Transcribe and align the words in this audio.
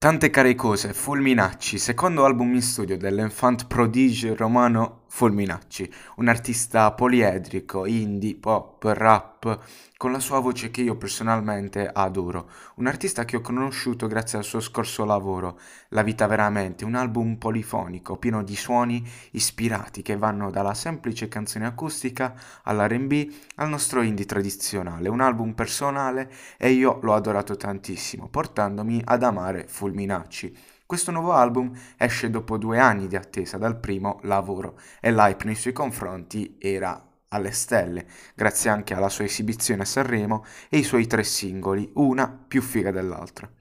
Tante 0.00 0.30
care 0.30 0.54
cose, 0.54 0.92
Fulminacci, 0.92 1.76
secondo 1.76 2.24
album 2.24 2.54
in 2.54 2.62
studio 2.62 2.96
dell'enfant 2.96 3.66
prodige 3.66 4.36
romano 4.36 4.97
Fulminacci, 5.08 5.92
un 6.16 6.28
artista 6.28 6.92
poliedrico, 6.92 7.86
indie, 7.86 8.36
pop, 8.36 8.84
rap, 8.84 9.58
con 9.96 10.12
la 10.12 10.20
sua 10.20 10.38
voce 10.38 10.70
che 10.70 10.82
io 10.82 10.96
personalmente 10.96 11.90
adoro, 11.92 12.48
un 12.76 12.86
artista 12.86 13.24
che 13.24 13.36
ho 13.36 13.40
conosciuto 13.40 14.06
grazie 14.06 14.38
al 14.38 14.44
suo 14.44 14.60
scorso 14.60 15.04
lavoro, 15.04 15.58
La 15.88 16.02
vita 16.02 16.26
veramente, 16.26 16.84
un 16.84 16.94
album 16.94 17.36
polifonico, 17.36 18.16
pieno 18.16 18.44
di 18.44 18.54
suoni 18.54 19.04
ispirati 19.32 20.02
che 20.02 20.16
vanno 20.16 20.50
dalla 20.50 20.74
semplice 20.74 21.26
canzone 21.26 21.66
acustica 21.66 22.34
all'R&B 22.62 23.32
al 23.56 23.68
nostro 23.70 24.02
indie 24.02 24.26
tradizionale, 24.26 25.08
un 25.08 25.20
album 25.20 25.52
personale 25.54 26.30
e 26.58 26.70
io 26.70 27.00
l'ho 27.02 27.14
adorato 27.14 27.56
tantissimo, 27.56 28.28
portandomi 28.28 29.02
ad 29.04 29.22
amare 29.22 29.66
Fulminacci. 29.66 30.76
Questo 30.88 31.10
nuovo 31.10 31.32
album 31.32 31.70
esce 31.98 32.30
dopo 32.30 32.56
due 32.56 32.78
anni 32.78 33.08
di 33.08 33.14
attesa 33.14 33.58
dal 33.58 33.78
primo 33.78 34.20
lavoro 34.22 34.80
e 35.02 35.12
l'hype 35.12 35.44
nei 35.44 35.54
suoi 35.54 35.74
confronti 35.74 36.56
era 36.58 37.06
alle 37.28 37.50
stelle, 37.50 38.06
grazie 38.34 38.70
anche 38.70 38.94
alla 38.94 39.10
sua 39.10 39.24
esibizione 39.24 39.82
a 39.82 39.84
Sanremo 39.84 40.46
e 40.70 40.78
i 40.78 40.82
suoi 40.82 41.06
tre 41.06 41.24
singoli, 41.24 41.90
una 41.96 42.26
più 42.26 42.62
figa 42.62 42.90
dell'altra. 42.90 43.52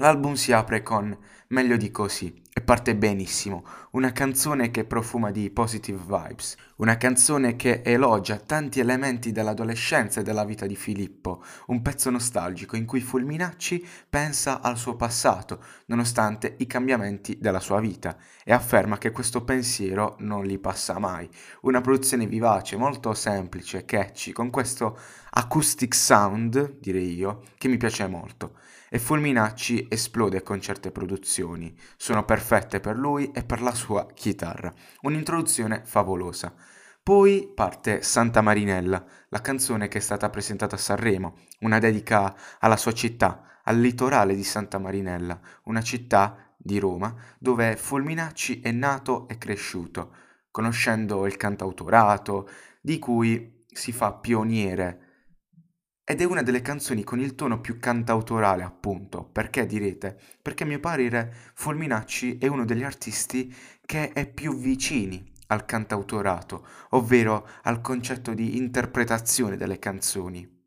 L'album 0.00 0.32
si 0.32 0.50
apre 0.50 0.82
con 0.82 1.16
Meglio 1.50 1.76
di 1.76 1.92
così 1.92 2.42
e 2.54 2.60
parte 2.60 2.94
benissimo, 2.94 3.64
una 3.92 4.12
canzone 4.12 4.70
che 4.70 4.84
profuma 4.84 5.30
di 5.30 5.48
positive 5.48 6.02
vibes, 6.06 6.56
una 6.76 6.98
canzone 6.98 7.56
che 7.56 7.80
elogia 7.82 8.36
tanti 8.36 8.78
elementi 8.78 9.32
dell'adolescenza 9.32 10.20
e 10.20 10.22
della 10.22 10.44
vita 10.44 10.66
di 10.66 10.76
Filippo, 10.76 11.42
un 11.68 11.80
pezzo 11.80 12.10
nostalgico 12.10 12.76
in 12.76 12.84
cui 12.84 13.00
Fulminacci 13.00 13.86
pensa 14.06 14.60
al 14.60 14.76
suo 14.76 14.96
passato, 14.96 15.64
nonostante 15.86 16.56
i 16.58 16.66
cambiamenti 16.66 17.38
della 17.40 17.60
sua 17.60 17.80
vita, 17.80 18.18
e 18.44 18.52
afferma 18.52 18.98
che 18.98 19.12
questo 19.12 19.44
pensiero 19.44 20.16
non 20.18 20.44
gli 20.44 20.58
passa 20.58 20.98
mai. 20.98 21.26
Una 21.62 21.80
produzione 21.80 22.26
vivace, 22.26 22.76
molto 22.76 23.14
semplice, 23.14 23.86
catchy, 23.86 24.32
con 24.32 24.50
questo 24.50 24.98
acoustic 25.30 25.94
sound, 25.94 26.78
direi 26.80 27.14
io, 27.14 27.44
che 27.56 27.68
mi 27.68 27.78
piace 27.78 28.06
molto. 28.08 28.58
E 28.94 28.98
Fulminacci 28.98 29.86
esplode 29.88 30.42
con 30.42 30.60
certe 30.60 30.90
produzioni. 30.90 31.74
Sono 31.96 32.26
perfette 32.26 32.41
per 32.80 32.96
lui 32.96 33.30
e 33.32 33.44
per 33.44 33.62
la 33.62 33.74
sua 33.74 34.06
chitarra. 34.12 34.72
Un'introduzione 35.02 35.82
favolosa. 35.84 36.54
Poi 37.02 37.50
parte 37.54 38.02
Santa 38.02 38.42
Marinella, 38.42 39.04
la 39.28 39.40
canzone 39.40 39.88
che 39.88 39.98
è 39.98 40.00
stata 40.00 40.30
presentata 40.30 40.76
a 40.76 40.78
Sanremo, 40.78 41.36
una 41.60 41.78
dedica 41.78 42.34
alla 42.60 42.76
sua 42.76 42.92
città, 42.92 43.60
al 43.64 43.78
litorale 43.78 44.34
di 44.34 44.44
Santa 44.44 44.78
Marinella, 44.78 45.40
una 45.64 45.82
città 45.82 46.54
di 46.56 46.78
Roma 46.78 47.14
dove 47.38 47.76
Fulminacci 47.76 48.60
è 48.60 48.70
nato 48.70 49.26
e 49.28 49.38
cresciuto, 49.38 50.14
conoscendo 50.50 51.26
il 51.26 51.36
cantautorato, 51.36 52.48
di 52.80 52.98
cui 52.98 53.64
si 53.66 53.90
fa 53.90 54.12
pioniere 54.12 55.01
ed 56.04 56.20
è 56.20 56.24
una 56.24 56.42
delle 56.42 56.62
canzoni 56.62 57.04
con 57.04 57.20
il 57.20 57.34
tono 57.34 57.60
più 57.60 57.78
cantautorale, 57.78 58.62
appunto. 58.62 59.24
Perché 59.24 59.66
direte? 59.66 60.18
Perché 60.42 60.64
a 60.64 60.66
mio 60.66 60.80
parere 60.80 61.32
Fulminacci 61.54 62.38
è 62.38 62.48
uno 62.48 62.64
degli 62.64 62.82
artisti 62.82 63.54
che 63.86 64.12
è 64.12 64.26
più 64.28 64.56
vicini 64.56 65.30
al 65.48 65.64
cantautorato, 65.64 66.66
ovvero 66.90 67.46
al 67.62 67.80
concetto 67.80 68.34
di 68.34 68.56
interpretazione 68.56 69.56
delle 69.56 69.78
canzoni. 69.78 70.60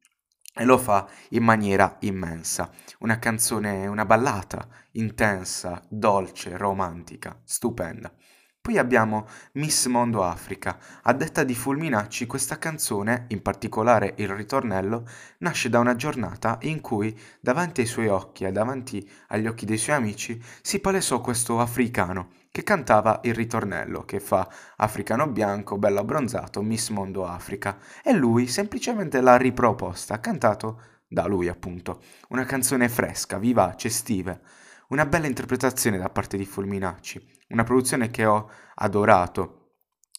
E 0.57 0.63
lo 0.63 0.77
fa 0.77 1.09
in 1.29 1.43
maniera 1.43 1.97
immensa. 2.01 2.71
Una 2.99 3.19
canzone, 3.19 3.87
una 3.87 4.05
ballata 4.05 4.69
intensa, 4.91 5.83
dolce, 5.89 6.55
romantica, 6.55 7.37
stupenda. 7.43 8.13
Poi 8.65 8.79
abbiamo 8.79 9.27
Miss 9.51 9.85
Mondo 9.85 10.23
Africa. 10.23 10.79
A 11.03 11.13
detta 11.13 11.43
di 11.43 11.53
Fulminacci, 11.53 12.25
questa 12.25 12.57
canzone, 12.57 13.25
in 13.27 13.43
particolare 13.43 14.15
il 14.17 14.27
ritornello, 14.27 15.07
nasce 15.37 15.69
da 15.69 15.77
una 15.77 15.95
giornata 15.95 16.57
in 16.61 16.81
cui, 16.81 17.15
davanti 17.39 17.81
ai 17.81 17.85
suoi 17.85 18.07
occhi 18.07 18.43
e 18.43 18.51
davanti 18.51 19.07
agli 19.27 19.45
occhi 19.45 19.67
dei 19.67 19.77
suoi 19.77 19.97
amici, 19.97 20.41
si 20.63 20.79
palesò 20.79 21.21
questo 21.21 21.59
africano 21.59 22.29
che 22.49 22.63
cantava 22.63 23.19
il 23.25 23.35
ritornello, 23.35 24.03
che 24.03 24.19
fa 24.19 24.49
africano 24.77 25.27
bianco, 25.27 25.77
bello 25.77 25.99
abbronzato, 25.99 26.63
Miss 26.63 26.89
Mondo 26.89 27.27
Africa. 27.27 27.77
E 28.03 28.13
lui 28.13 28.47
semplicemente 28.47 29.21
l'ha 29.21 29.37
riproposta, 29.37 30.19
cantato 30.19 30.81
da 31.07 31.27
lui 31.27 31.49
appunto. 31.49 32.01
Una 32.29 32.45
canzone 32.45 32.89
fresca, 32.89 33.37
vivace, 33.37 33.89
estiva. 33.89 34.35
Una 34.89 35.05
bella 35.05 35.25
interpretazione 35.25 35.97
da 35.97 36.09
parte 36.09 36.37
di 36.37 36.45
Fulminacci 36.45 37.33
una 37.49 37.63
produzione 37.63 38.09
che 38.09 38.25
ho 38.25 38.49
adorato. 38.75 39.61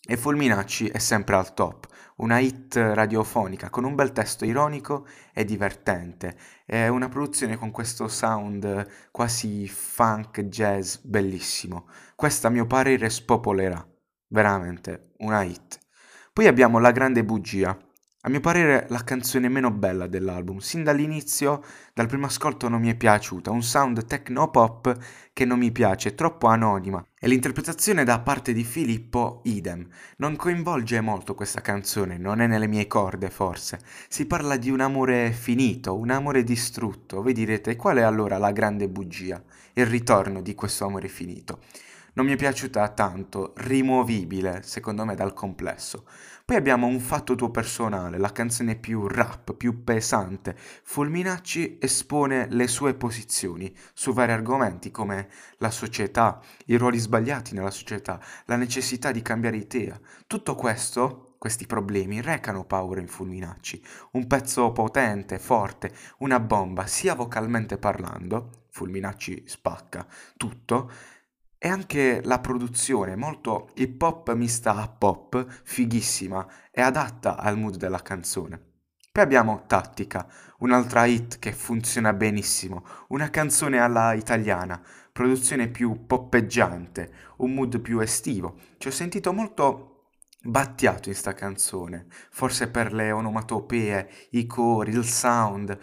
E 0.09 0.17
Fulminacci 0.17 0.89
è 0.89 0.99
sempre 0.99 1.35
al 1.35 1.53
top, 1.53 1.89
una 2.17 2.39
hit 2.39 2.77
radiofonica 2.77 3.71
con 3.71 3.85
un 3.85 3.97
bel 3.97 4.13
testo 4.13 4.45
ironico 4.45 5.07
e 5.33 5.45
divertente. 5.45 6.37
È 6.65 6.87
una 6.87 7.09
produzione 7.09 7.57
con 7.57 7.73
questo 7.73 8.07
sound 8.07 9.09
quasi 9.11 9.67
funk 9.67 10.43
jazz 10.43 10.99
bellissimo. 11.03 11.89
Questa 12.15 12.47
a 12.47 12.51
mio 12.53 12.67
parere 12.67 13.11
spopolerà, 13.11 13.85
veramente 14.29 15.13
una 15.19 15.43
hit. 15.43 15.81
Poi 16.33 16.47
abbiamo 16.47 16.79
La 16.79 16.93
grande 16.93 17.25
bugia, 17.25 17.77
a 18.27 18.29
mio 18.29 18.41
parere 18.41 18.87
la 18.89 19.05
canzone 19.05 19.49
meno 19.49 19.71
bella 19.71 20.09
dell'album, 20.09 20.59
sin 20.59 20.83
dall'inizio, 20.83 21.63
dal 21.95 22.09
primo 22.09 22.27
ascolto 22.27 22.69
non 22.69 22.81
mi 22.81 22.91
è 22.91 22.97
piaciuta, 22.97 23.53
un 23.53 23.63
sound 23.63 24.05
techno 24.05 24.51
pop 24.51 24.93
che 25.33 25.45
non 25.45 25.61
mi 25.61 25.71
piace, 25.71 26.17
troppo 26.17 26.49
anonima. 26.49 27.07
E 27.17 27.29
l'interpretazione 27.29 28.03
da 28.03 28.19
parte 28.19 28.53
di 28.53 28.65
Filippo, 28.65 29.43
idem. 29.45 29.87
Non 30.17 30.35
coinvolge 30.35 31.01
molto 31.01 31.37
questa 31.37 31.61
canzone, 31.61 32.19
non 32.19 32.41
è 32.41 32.49
nelle 32.49 32.67
mie 32.67 32.89
corde 32.89 33.31
forse. 33.31 33.79
Si 34.09 34.27
parla 34.27 34.57
di 34.57 34.71
un 34.71 34.81
amore 34.81 35.31
finito, 35.31 35.97
un 35.97 36.11
amore 36.11 36.43
distrutto. 36.43 37.23
Voi 37.23 37.33
direte, 37.33 37.77
qual 37.77 37.99
è 37.99 38.03
allora 38.03 38.39
la 38.39 38.51
grande 38.51 38.89
bugia? 38.89 39.41
Il 39.75 39.87
ritorno 39.87 40.43
di 40.43 40.57
questo 40.57 40.85
amore 40.85 41.07
finito 41.07 41.61
non 42.17 42.25
mi 42.25 42.33
è 42.33 42.37
piaciuta 42.37 42.89
tanto, 42.89 43.53
rimuovibile 43.57 44.63
secondo 44.63 45.05
me 45.05 45.15
dal 45.15 45.35
complesso. 45.35 46.07
Poi 46.47 46.57
abbiamo 46.57 46.87
un 46.87 46.99
fatto 46.99 47.35
tuo 47.35 47.51
personale, 47.51 48.17
la 48.17 48.33
canzone 48.33 48.77
più 48.77 49.07
rap, 49.07 49.53
più 49.53 49.85
pesante. 49.85 50.57
Fulminacci 50.57 51.77
espone 51.79 52.47
le 52.51 52.69
sue 52.69 52.95
posizioni 52.95 53.75
su 53.93 54.15
vari 54.15 54.33
argomenti 54.33 54.91
come 54.91 55.29
la 55.59 55.71
società, 55.71 56.41
i 56.67 56.77
ruoli 56.77 56.99
sbagliati 56.99 57.55
nella 57.55 57.71
società, 57.71 58.19
la 58.47 58.57
necessità 58.57 59.13
di 59.13 59.21
cambiare 59.21 59.59
idea. 59.59 60.01
Tutto 60.27 60.55
questo 60.55 61.35
questi 61.37 61.67
problemi 61.67 62.23
recano 62.23 62.65
paura 62.65 63.01
in 63.01 63.09
Fulminacci, 63.09 63.85
un 64.13 64.27
pezzo 64.27 64.73
potente, 64.73 65.39
forte, 65.39 65.93
una 66.19 66.41
bomba, 66.41 66.87
sia 66.87 67.15
vocalmente 67.15 67.77
parlando, 67.77 68.65
Fulminacci 68.71 69.45
spacca 69.47 70.07
tutto, 70.37 70.91
e 71.59 71.69
anche 71.69 72.21
la 72.25 72.39
produzione, 72.39 73.17
molto 73.17 73.71
hip 73.75 74.01
hop 74.01 74.33
mista 74.35 74.75
a 74.75 74.89
pop, 74.89 75.47
fighissima 75.65 76.47
e 76.71 76.81
adatta 76.81 77.37
al 77.37 77.59
mood 77.59 77.77
della 77.77 78.03
canzone. 78.03 78.61
Poi 79.13 79.25
abbiamo 79.25 79.65
Tattica, 79.67 80.29
un'altra 80.59 81.07
hit 81.07 81.39
che 81.39 81.53
funziona 81.53 82.13
benissimo, 82.13 82.85
una 83.09 83.31
canzone 83.31 83.79
alla 83.79 84.13
italiana, 84.13 84.83
produzione 85.11 85.69
più 85.69 86.05
poppeggiante, 86.07 87.13
un 87.39 87.55
mood 87.55 87.81
più 87.81 88.01
estivo. 88.01 88.59
Ci 88.77 88.89
ho 88.89 88.91
sentito 88.91 89.33
molto 89.33 89.93
battiato 90.43 91.09
in 91.09 91.15
sta 91.15 91.33
canzone, 91.33 92.07
forse 92.31 92.69
per 92.69 92.93
le 92.93 93.11
onomatopee, 93.11 94.09
i 94.33 94.47
cori, 94.47 94.93
il 94.93 95.05
sound. 95.05 95.79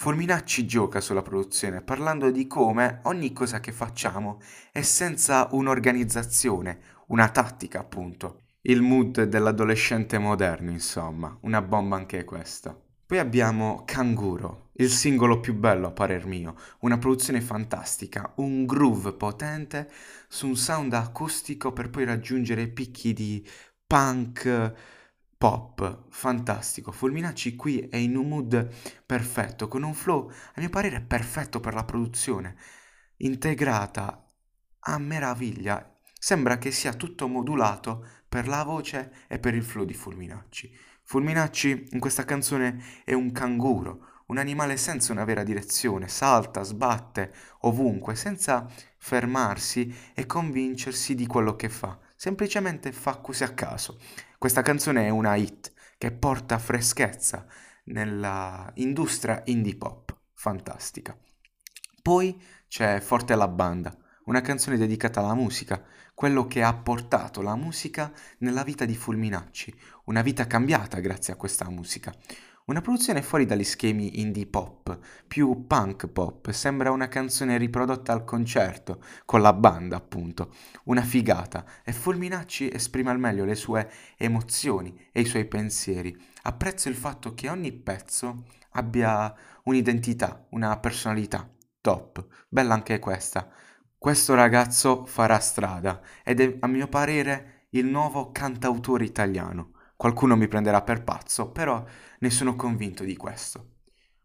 Fulminacci 0.00 0.64
gioca 0.64 1.00
sulla 1.00 1.22
produzione 1.22 1.82
parlando 1.82 2.30
di 2.30 2.46
come 2.46 3.00
ogni 3.02 3.32
cosa 3.32 3.58
che 3.58 3.72
facciamo 3.72 4.40
è 4.70 4.80
senza 4.82 5.48
un'organizzazione, 5.50 6.78
una 7.08 7.28
tattica 7.30 7.80
appunto. 7.80 8.42
Il 8.60 8.80
mood 8.80 9.24
dell'adolescente 9.24 10.18
moderno, 10.18 10.70
insomma, 10.70 11.36
una 11.40 11.60
bomba 11.62 11.96
anche 11.96 12.22
questa. 12.22 12.80
Poi 13.06 13.18
abbiamo 13.18 13.82
Canguro, 13.84 14.68
il 14.74 14.88
singolo 14.88 15.40
più 15.40 15.54
bello 15.54 15.88
a 15.88 15.90
parer 15.90 16.26
mio, 16.26 16.54
una 16.82 16.98
produzione 16.98 17.40
fantastica, 17.40 18.34
un 18.36 18.66
groove 18.66 19.14
potente 19.14 19.90
su 20.28 20.46
un 20.46 20.54
sound 20.54 20.92
acustico 20.92 21.72
per 21.72 21.90
poi 21.90 22.04
raggiungere 22.04 22.68
picchi 22.68 23.12
di 23.12 23.44
punk, 23.84 24.74
pop, 25.38 26.06
fantastico. 26.10 26.90
Fulminacci 26.90 27.54
qui 27.54 27.78
è 27.88 27.96
in 27.96 28.16
un 28.16 28.28
mood 28.28 28.68
perfetto, 29.06 29.68
con 29.68 29.84
un 29.84 29.94
flow, 29.94 30.28
a 30.28 30.60
mio 30.60 30.68
parere, 30.68 31.00
perfetto 31.00 31.60
per 31.60 31.74
la 31.74 31.84
produzione, 31.84 32.56
integrata 33.18 34.28
a 34.80 34.98
meraviglia. 34.98 35.94
Sembra 36.18 36.58
che 36.58 36.72
sia 36.72 36.92
tutto 36.92 37.28
modulato 37.28 38.04
per 38.28 38.48
la 38.48 38.64
voce 38.64 39.12
e 39.28 39.38
per 39.38 39.54
il 39.54 39.62
flow 39.62 39.84
di 39.84 39.94
Fulminacci. 39.94 40.76
Fulminacci 41.04 41.88
in 41.92 42.00
questa 42.00 42.24
canzone 42.24 42.82
è 43.04 43.12
un 43.12 43.30
canguro, 43.30 44.24
un 44.26 44.38
animale 44.38 44.76
senza 44.76 45.12
una 45.12 45.24
vera 45.24 45.44
direzione, 45.44 46.08
salta, 46.08 46.64
sbatte 46.64 47.32
ovunque, 47.60 48.16
senza 48.16 48.68
fermarsi 48.98 49.94
e 50.12 50.26
convincersi 50.26 51.14
di 51.14 51.26
quello 51.26 51.54
che 51.54 51.68
fa, 51.68 51.98
semplicemente 52.18 52.90
fa 52.90 53.18
così 53.18 53.44
a 53.44 53.54
caso. 53.54 54.00
Questa 54.38 54.60
canzone 54.60 55.06
è 55.06 55.08
una 55.08 55.36
hit 55.36 55.72
che 55.96 56.10
porta 56.10 56.58
freschezza 56.58 57.46
nella 57.84 58.68
industria 58.74 59.40
indie 59.44 59.76
pop, 59.76 60.14
fantastica. 60.34 61.16
Poi 62.02 62.36
c'è 62.66 62.98
Forte 62.98 63.36
la 63.36 63.46
banda, 63.46 63.96
una 64.24 64.40
canzone 64.40 64.76
dedicata 64.76 65.20
alla 65.20 65.34
musica, 65.34 65.80
quello 66.12 66.48
che 66.48 66.64
ha 66.64 66.74
portato 66.74 67.40
la 67.40 67.54
musica 67.54 68.12
nella 68.38 68.64
vita 68.64 68.84
di 68.84 68.96
Fulminacci, 68.96 69.72
una 70.06 70.22
vita 70.22 70.48
cambiata 70.48 70.98
grazie 70.98 71.32
a 71.32 71.36
questa 71.36 71.70
musica. 71.70 72.12
Una 72.68 72.82
produzione 72.82 73.22
fuori 73.22 73.46
dagli 73.46 73.64
schemi 73.64 74.20
indie 74.20 74.44
pop, 74.44 74.98
più 75.26 75.66
punk 75.66 76.06
pop, 76.06 76.50
sembra 76.50 76.90
una 76.90 77.08
canzone 77.08 77.56
riprodotta 77.56 78.12
al 78.12 78.24
concerto, 78.24 79.02
con 79.24 79.40
la 79.40 79.54
banda 79.54 79.96
appunto, 79.96 80.54
una 80.84 81.00
figata, 81.00 81.64
e 81.82 81.94
Fulminacci 81.94 82.70
esprime 82.70 83.10
al 83.10 83.18
meglio 83.18 83.46
le 83.46 83.54
sue 83.54 83.90
emozioni 84.18 85.08
e 85.10 85.22
i 85.22 85.24
suoi 85.24 85.46
pensieri. 85.46 86.14
Apprezzo 86.42 86.90
il 86.90 86.94
fatto 86.94 87.32
che 87.32 87.48
ogni 87.48 87.72
pezzo 87.72 88.44
abbia 88.72 89.34
un'identità, 89.62 90.44
una 90.50 90.78
personalità, 90.78 91.50
top, 91.80 92.22
bella 92.50 92.74
anche 92.74 92.98
questa. 92.98 93.48
Questo 93.96 94.34
ragazzo 94.34 95.06
farà 95.06 95.38
strada 95.38 96.02
ed 96.22 96.40
è 96.40 96.56
a 96.60 96.66
mio 96.66 96.86
parere 96.86 97.68
il 97.70 97.86
nuovo 97.86 98.30
cantautore 98.30 99.06
italiano. 99.06 99.72
Qualcuno 99.98 100.36
mi 100.36 100.46
prenderà 100.46 100.82
per 100.82 101.02
pazzo, 101.02 101.50
però 101.50 101.84
ne 102.20 102.30
sono 102.30 102.54
convinto 102.54 103.02
di 103.02 103.16
questo. 103.16 103.78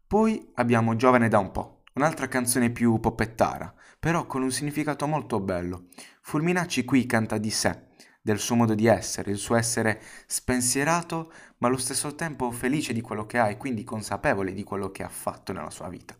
Poi 0.06 0.52
abbiamo 0.54 0.94
Giovane 0.94 1.26
da 1.26 1.40
un 1.40 1.50
po', 1.50 1.82
un'altra 1.94 2.28
canzone 2.28 2.70
più 2.70 3.00
poppettara, 3.00 3.74
però 3.98 4.24
con 4.24 4.42
un 4.42 4.52
significato 4.52 5.08
molto 5.08 5.40
bello. 5.40 5.88
Fulminacci 6.20 6.84
qui 6.84 7.06
canta 7.06 7.38
di 7.38 7.50
sé, 7.50 7.86
del 8.22 8.38
suo 8.38 8.54
modo 8.54 8.76
di 8.76 8.86
essere, 8.86 9.32
il 9.32 9.36
suo 9.38 9.56
essere 9.56 10.00
spensierato, 10.26 11.32
ma 11.58 11.66
allo 11.66 11.76
stesso 11.76 12.14
tempo 12.14 12.52
felice 12.52 12.92
di 12.92 13.00
quello 13.00 13.26
che 13.26 13.40
ha 13.40 13.50
e 13.50 13.56
quindi 13.56 13.82
consapevole 13.82 14.52
di 14.52 14.62
quello 14.62 14.92
che 14.92 15.02
ha 15.02 15.08
fatto 15.08 15.52
nella 15.52 15.70
sua 15.70 15.88
vita 15.88 16.16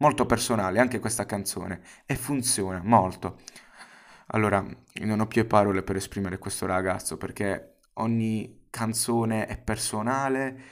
molto 0.00 0.26
personale 0.26 0.78
anche 0.78 0.98
questa 0.98 1.26
canzone 1.26 1.82
e 2.06 2.16
funziona 2.16 2.82
molto. 2.84 3.38
Allora, 4.32 4.64
non 5.02 5.20
ho 5.20 5.26
più 5.26 5.46
parole 5.46 5.82
per 5.82 5.96
esprimere 5.96 6.38
questo 6.38 6.66
ragazzo 6.66 7.16
perché 7.16 7.78
ogni 7.94 8.59
canzone 8.70 9.46
è 9.46 9.58
personale 9.58 10.62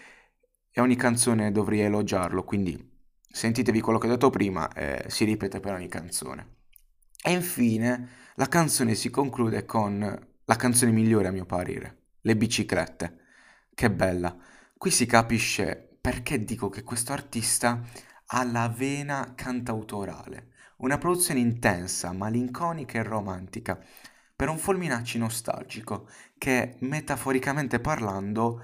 e 0.71 0.81
ogni 0.81 0.97
canzone 0.97 1.53
dovrei 1.53 1.81
elogiarlo, 1.81 2.45
quindi 2.45 2.97
sentitevi 3.31 3.81
quello 3.81 3.99
che 3.99 4.07
ho 4.07 4.11
detto 4.11 4.31
prima 4.31 4.73
e 4.73 5.05
si 5.09 5.25
ripete 5.25 5.61
per 5.61 5.75
ogni 5.75 5.89
canzone. 5.89 6.57
E 7.23 7.33
infine 7.33 8.09
la 8.37 8.47
canzone 8.47 8.95
si 8.95 9.11
conclude 9.11 9.65
con 9.65 9.99
la 10.45 10.57
canzone 10.57 10.93
migliore 10.93 11.29
a 11.29 11.33
mio 11.33 11.45
parere, 11.45 12.05
Le 12.23 12.37
biciclette. 12.37 13.19
Che 13.75 13.91
bella. 13.91 14.37
Qui 14.77 14.91
si 14.91 15.07
capisce 15.07 15.99
perché 16.01 16.43
dico 16.43 16.69
che 16.69 16.83
questo 16.83 17.13
artista 17.13 17.83
alla 18.27 18.69
vena 18.69 19.35
cantautorale, 19.35 20.53
una 20.79 20.99
produzione 20.99 21.41
intensa, 21.41 22.13
malinconica 22.13 22.99
e 22.99 23.03
romantica, 23.03 23.79
per 24.35 24.49
un 24.49 24.59
Fulminacci 24.59 25.19
nostalgico 25.19 26.09
che, 26.39 26.77
metaforicamente 26.81 27.81
parlando, 27.81 28.63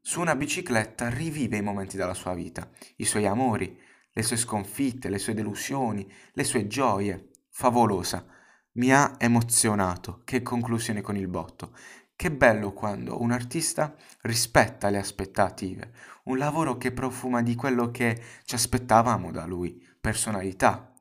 su 0.00 0.20
una 0.20 0.34
bicicletta 0.34 1.08
rivive 1.10 1.58
i 1.58 1.62
momenti 1.62 1.96
della 1.96 2.14
sua 2.14 2.34
vita, 2.34 2.68
i 2.96 3.04
suoi 3.04 3.26
amori, 3.26 3.78
le 4.12 4.22
sue 4.22 4.36
sconfitte, 4.36 5.08
le 5.08 5.18
sue 5.18 5.34
delusioni, 5.34 6.10
le 6.32 6.44
sue 6.44 6.66
gioie. 6.66 7.28
Favolosa. 7.48 8.26
Mi 8.72 8.92
ha 8.92 9.16
emozionato. 9.18 10.22
Che 10.24 10.42
conclusione 10.42 11.00
con 11.00 11.16
il 11.16 11.28
botto. 11.28 11.76
Che 12.16 12.30
bello 12.30 12.72
quando 12.72 13.20
un 13.22 13.30
artista 13.30 13.94
rispetta 14.22 14.90
le 14.90 14.98
aspettative, 14.98 15.92
un 16.24 16.36
lavoro 16.36 16.76
che 16.76 16.92
profuma 16.92 17.40
di 17.40 17.54
quello 17.54 17.90
che 17.90 18.22
ci 18.44 18.54
aspettavamo 18.54 19.30
da 19.30 19.46
lui, 19.46 19.82
personalità, 19.98 20.92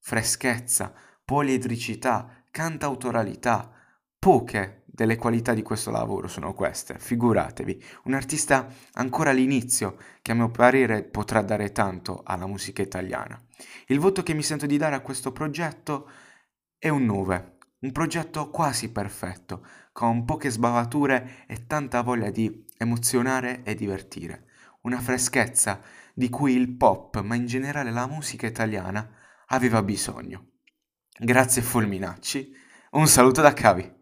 freschezza, 0.00 0.92
poliedricità, 1.24 2.42
cantautoralità. 2.50 3.70
Poche 4.18 4.85
delle 4.96 5.16
qualità 5.16 5.52
di 5.52 5.62
questo 5.62 5.90
lavoro 5.90 6.26
sono 6.26 6.54
queste, 6.54 6.98
figuratevi, 6.98 7.84
un 8.04 8.14
artista 8.14 8.66
ancora 8.94 9.30
all'inizio 9.30 9.96
che 10.22 10.32
a 10.32 10.34
mio 10.34 10.50
parere 10.50 11.04
potrà 11.04 11.42
dare 11.42 11.70
tanto 11.70 12.22
alla 12.24 12.46
musica 12.46 12.80
italiana. 12.80 13.38
Il 13.88 14.00
voto 14.00 14.22
che 14.22 14.32
mi 14.32 14.42
sento 14.42 14.64
di 14.64 14.78
dare 14.78 14.94
a 14.94 15.00
questo 15.00 15.32
progetto 15.32 16.10
è 16.78 16.88
un 16.88 17.04
9 17.04 17.56
un 17.78 17.92
progetto 17.92 18.48
quasi 18.48 18.90
perfetto, 18.90 19.64
con 19.92 20.24
poche 20.24 20.48
sbavature 20.48 21.44
e 21.46 21.66
tanta 21.66 22.00
voglia 22.00 22.30
di 22.30 22.64
emozionare 22.78 23.62
e 23.64 23.74
divertire. 23.74 24.46
Una 24.82 24.98
freschezza 24.98 25.82
di 26.14 26.30
cui 26.30 26.54
il 26.54 26.74
pop, 26.74 27.20
ma 27.20 27.34
in 27.34 27.46
generale 27.46 27.90
la 27.90 28.06
musica 28.06 28.46
italiana, 28.46 29.08
aveva 29.48 29.82
bisogno. 29.82 30.52
Grazie 31.18 31.60
Fulminacci, 31.60 32.50
un 32.92 33.06
saluto 33.06 33.42
da 33.42 33.52
Cavi. 33.52 33.95